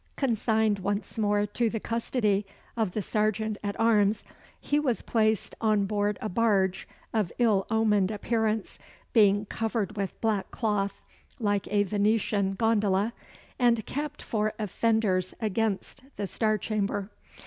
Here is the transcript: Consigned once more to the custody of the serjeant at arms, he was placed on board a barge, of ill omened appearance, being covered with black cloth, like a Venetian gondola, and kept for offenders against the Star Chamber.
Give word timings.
Consigned 0.15 0.79
once 0.79 1.19
more 1.19 1.45
to 1.45 1.69
the 1.69 1.79
custody 1.79 2.43
of 2.75 2.93
the 2.93 3.03
serjeant 3.03 3.59
at 3.63 3.79
arms, 3.79 4.23
he 4.59 4.79
was 4.79 5.03
placed 5.03 5.53
on 5.61 5.85
board 5.85 6.17
a 6.21 6.27
barge, 6.27 6.87
of 7.13 7.31
ill 7.37 7.67
omened 7.69 8.09
appearance, 8.09 8.79
being 9.13 9.45
covered 9.45 9.95
with 9.95 10.19
black 10.19 10.49
cloth, 10.49 10.99
like 11.37 11.67
a 11.69 11.83
Venetian 11.83 12.55
gondola, 12.55 13.13
and 13.59 13.85
kept 13.85 14.23
for 14.23 14.53
offenders 14.57 15.35
against 15.39 16.01
the 16.15 16.25
Star 16.25 16.57
Chamber. 16.57 17.11